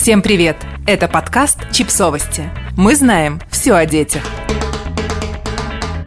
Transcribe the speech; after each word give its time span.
Всем 0.00 0.22
привет! 0.22 0.56
Это 0.86 1.08
подкаст 1.08 1.58
«Чипсовости». 1.72 2.48
Мы 2.74 2.96
знаем 2.96 3.38
все 3.50 3.74
о 3.74 3.84
детях. 3.84 4.22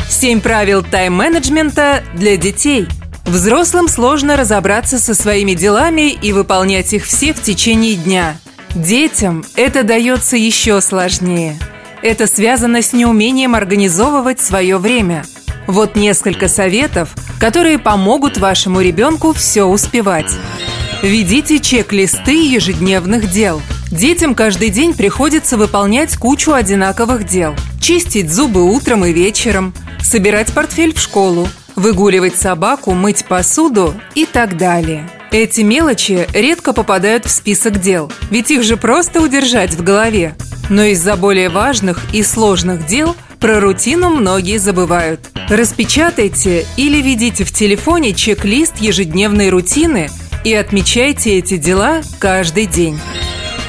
Семь 0.10 0.42
правил 0.42 0.82
тайм-менеджмента 0.82 2.04
для 2.16 2.36
детей. 2.36 2.88
Взрослым 3.28 3.88
сложно 3.88 4.36
разобраться 4.36 4.98
со 4.98 5.14
своими 5.14 5.54
делами 5.54 6.10
и 6.10 6.34
выполнять 6.34 6.92
их 6.94 7.06
все 7.06 7.36
в 7.36 7.42
течение 7.44 7.96
дня. 7.96 8.36
Детям 8.74 9.46
это 9.56 9.84
дается 9.84 10.38
еще 10.38 10.82
сложнее. 10.82 11.60
Это 12.02 12.26
связано 12.26 12.82
с 12.82 12.94
неумением 12.94 13.54
организовывать 13.54 14.42
свое 14.42 14.80
время. 14.80 15.24
Вот 15.68 15.96
несколько 15.96 16.48
советов, 16.48 17.14
которые 17.40 17.78
помогут 17.78 18.40
вашему 18.40 18.82
ребенку 18.82 19.34
все 19.34 19.66
успевать. 19.66 20.32
Ведите 21.04 21.60
чек-листы 21.60 22.48
ежедневных 22.48 23.30
дел. 23.30 23.62
Детям 23.92 24.36
каждый 24.36 24.70
день 24.70 24.94
приходится 24.94 25.58
выполнять 25.58 26.18
кучу 26.18 26.54
одинаковых 26.54 27.26
дел. 27.26 27.56
Чистить 27.80 28.32
зубы 28.32 28.64
утром 28.64 29.06
и 29.06 29.12
вечером, 29.12 29.74
собирать 30.02 30.54
портфель 30.54 30.94
в 30.94 31.00
школу, 31.00 31.48
выгуливать 31.76 32.36
собаку, 32.36 32.94
мыть 32.94 33.26
посуду 33.26 33.94
и 34.16 34.26
так 34.26 34.58
далее. 34.58 35.10
Эти 35.32 35.62
мелочи 35.62 36.28
редко 36.34 36.74
попадают 36.74 37.26
в 37.26 37.32
список 37.32 37.80
дел, 37.80 38.12
ведь 38.30 38.52
их 38.52 38.64
же 38.64 38.78
просто 38.78 39.22
удержать 39.22 39.74
в 39.74 39.84
голове. 39.84 40.36
Но 40.70 40.84
из-за 40.84 41.16
более 41.16 41.50
важных 41.50 42.00
и 42.14 42.24
сложных 42.24 42.86
дел 42.86 43.16
про 43.40 43.60
рутину 43.60 44.10
многие 44.10 44.58
забывают. 44.58 45.20
Распечатайте 45.50 46.66
или 46.78 47.02
ведите 47.02 47.44
в 47.44 47.52
телефоне 47.52 48.14
чек-лист 48.14 48.78
ежедневной 48.78 49.50
рутины– 49.50 50.10
и 50.44 50.54
отмечайте 50.54 51.38
эти 51.38 51.58
дела 51.58 52.02
каждый 52.20 52.66
день. 52.66 53.00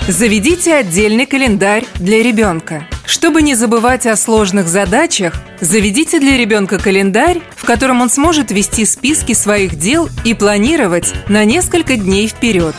Заведите 0.09 0.75
отдельный 0.75 1.25
календарь 1.25 1.87
для 1.95 2.23
ребенка. 2.23 2.87
Чтобы 3.07 3.41
не 3.41 3.55
забывать 3.55 4.07
о 4.07 4.17
сложных 4.17 4.69
задачах, 4.69 5.35
заведите 5.61 6.21
для 6.21 6.37
ребенка 6.37 6.79
календарь, 6.79 7.41
в 7.57 7.65
котором 7.65 8.03
он 8.03 8.11
сможет 8.11 8.51
вести 8.51 8.85
списки 8.85 9.33
своих 9.33 9.77
дел 9.77 10.11
и 10.25 10.35
планировать 10.35 11.15
на 11.27 11.47
несколько 11.47 11.97
дней 11.97 12.29
вперед. 12.29 12.75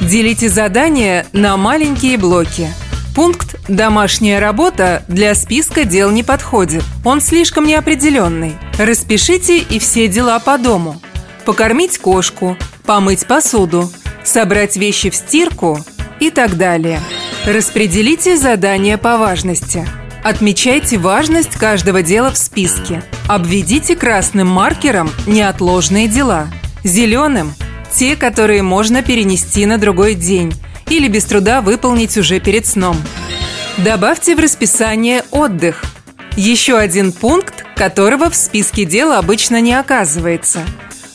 Делите 0.00 0.48
задания 0.48 1.24
на 1.32 1.56
маленькие 1.56 2.18
блоки. 2.18 2.68
Пункт 3.14 3.54
«Домашняя 3.68 4.40
работа» 4.40 5.04
для 5.06 5.36
списка 5.36 5.84
дел 5.84 6.10
не 6.10 6.24
подходит. 6.24 6.82
Он 7.04 7.20
слишком 7.20 7.64
неопределенный. 7.64 8.54
Распишите 8.76 9.58
и 9.58 9.78
все 9.78 10.08
дела 10.08 10.40
по 10.40 10.58
дому. 10.58 11.00
Покормить 11.44 11.98
кошку, 11.98 12.56
помыть 12.86 13.26
посуду, 13.26 13.88
собрать 14.24 14.76
вещи 14.76 15.10
в 15.10 15.14
стирку 15.14 15.84
и 16.20 16.30
так 16.30 16.56
далее. 16.56 17.00
Распределите 17.46 18.36
задания 18.36 18.98
по 18.98 19.16
важности. 19.16 19.86
Отмечайте 20.22 20.98
важность 20.98 21.56
каждого 21.56 22.02
дела 22.02 22.30
в 22.30 22.36
списке. 22.36 23.02
Обведите 23.26 23.96
красным 23.96 24.48
маркером 24.48 25.10
неотложные 25.26 26.08
дела, 26.08 26.48
зеленым– 26.84 27.54
те, 27.92 28.14
которые 28.14 28.62
можно 28.62 29.02
перенести 29.02 29.66
на 29.66 29.76
другой 29.76 30.14
день 30.14 30.54
или 30.88 31.08
без 31.08 31.24
труда 31.24 31.60
выполнить 31.60 32.16
уже 32.16 32.38
перед 32.38 32.64
сном. 32.64 32.96
Добавьте 33.78 34.36
в 34.36 34.38
расписание 34.38 35.24
отдых. 35.32 35.84
Еще 36.36 36.76
один 36.76 37.10
пункт, 37.10 37.64
которого 37.74 38.30
в 38.30 38.36
списке 38.36 38.84
дел 38.84 39.10
обычно 39.10 39.60
не 39.60 39.74
оказывается– 39.74 40.60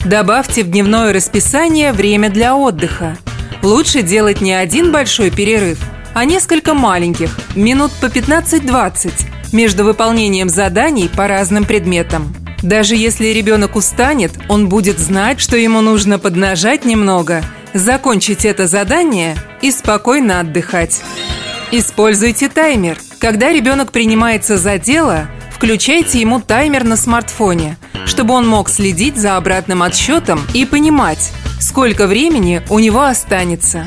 Добавьте 0.06 0.64
в 0.64 0.69
дневное 0.69 1.12
расписание 1.12 1.92
время 1.92 2.30
для 2.30 2.56
отдыха. 2.56 3.17
Лучше 3.66 4.03
делать 4.03 4.41
не 4.41 4.53
один 4.53 4.91
большой 4.91 5.31
перерыв, 5.31 5.80
а 6.13 6.23
несколько 6.23 6.75
маленьких, 6.75 7.35
минут 7.55 7.91
по 7.99 8.05
15-20, 8.05 9.11
между 9.53 9.83
выполнением 9.83 10.49
заданий 10.49 11.09
по 11.09 11.27
разным 11.27 11.66
предметам. 11.66 12.31
Даже 12.62 12.95
если 12.95 13.25
ребенок 13.29 13.75
устанет, 13.75 14.34
он 14.50 14.69
будет 14.69 15.00
знать, 15.00 15.40
что 15.40 15.57
ему 15.57 15.81
нужно 15.81 16.19
поднажать 16.19 16.85
немного, 16.85 17.44
закончить 17.73 18.45
это 18.45 18.67
задание 18.67 19.35
и 19.63 19.72
спокойно 19.72 20.41
отдыхать. 20.41 21.01
Используйте 21.72 22.50
таймер. 22.50 23.00
Когда 23.17 23.51
ребенок 23.51 23.91
принимается 23.91 24.59
за 24.59 24.78
дело, 24.78 25.25
включайте 25.50 26.22
ему 26.22 26.40
таймер 26.40 26.84
на 26.84 26.97
смартфоне– 26.97 27.78
чтобы 28.06 28.34
он 28.34 28.47
мог 28.47 28.69
следить 28.69 29.17
за 29.17 29.38
обратным 29.38 29.84
отсчетом 29.84 30.41
и 30.53 30.66
понимать, 30.66 31.31
сколько 31.59 32.07
времени 32.07 32.61
у 32.69 32.79
него 32.79 33.01
останется. 33.01 33.85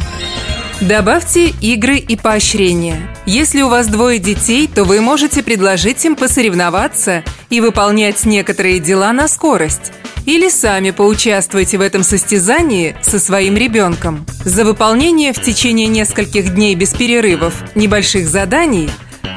Добавьте 0.80 1.48
игры 1.60 1.96
и 1.96 2.14
поощрения. 2.16 3.00
Если 3.26 3.62
у 3.62 3.68
вас 3.68 3.88
двое 3.88 4.20
детей, 4.20 4.70
то 4.72 4.84
вы 4.84 5.00
можете 5.00 5.42
предложить 5.42 6.04
им 6.04 6.14
посоревноваться 6.14 7.24
и 7.50 7.60
выполнять 7.60 8.24
некоторые 8.24 8.78
дела 8.78 9.12
на 9.12 9.26
скорость. 9.26 9.92
Или 10.24 10.48
сами 10.48 10.90
поучаствуйте 10.92 11.78
в 11.78 11.80
этом 11.80 12.04
состязании 12.04 12.94
со 13.02 13.18
своим 13.18 13.56
ребенком. 13.56 14.24
За 14.44 14.64
выполнение 14.64 15.32
в 15.32 15.40
течение 15.40 15.88
нескольких 15.88 16.54
дней 16.54 16.74
без 16.76 16.94
перерывов 16.94 17.54
небольших 17.74 18.28
заданий, 18.28 18.88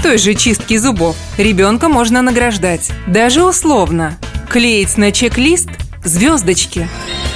той 0.04 0.18
же 0.18 0.36
чистки 0.36 0.78
зубов, 0.78 1.16
ребенка 1.38 1.90
можно 1.90 2.22
награждать, 2.22 2.92
даже 3.08 3.44
условно– 3.44 4.18
клеить 4.50 4.98
на 4.98 5.12
чек-лист 5.12 5.70
звездочки. 6.04 6.90